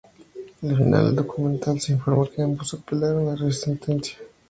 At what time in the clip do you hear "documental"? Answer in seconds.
1.15-1.79